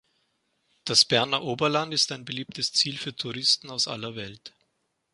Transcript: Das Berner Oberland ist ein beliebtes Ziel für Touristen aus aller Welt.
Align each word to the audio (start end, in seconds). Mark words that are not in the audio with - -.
Das 0.83 1.05
Berner 1.05 1.43
Oberland 1.43 1.93
ist 1.93 2.11
ein 2.11 2.25
beliebtes 2.25 2.73
Ziel 2.73 2.97
für 2.97 3.15
Touristen 3.15 3.69
aus 3.69 3.87
aller 3.87 4.15
Welt. 4.15 4.51